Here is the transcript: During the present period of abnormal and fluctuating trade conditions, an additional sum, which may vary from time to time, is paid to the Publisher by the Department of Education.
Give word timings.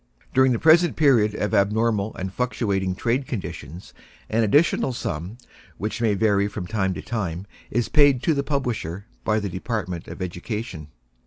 During 0.33 0.51
the 0.51 0.57
present 0.57 0.95
period 0.95 1.35
of 1.35 1.53
abnormal 1.53 2.15
and 2.15 2.33
fluctuating 2.33 2.95
trade 2.95 3.27
conditions, 3.27 3.93
an 4.31 4.43
additional 4.43 4.93
sum, 4.93 5.37
which 5.77 6.01
may 6.01 6.15
vary 6.15 6.47
from 6.47 6.65
time 6.65 6.95
to 6.95 7.03
time, 7.03 7.45
is 7.69 7.87
paid 7.87 8.23
to 8.23 8.33
the 8.33 8.41
Publisher 8.41 9.05
by 9.23 9.39
the 9.39 9.47
Department 9.47 10.07
of 10.07 10.19
Education. 10.19 10.87